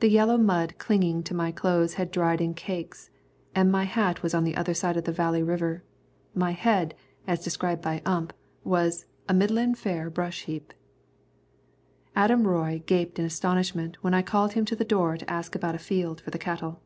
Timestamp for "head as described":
6.50-7.80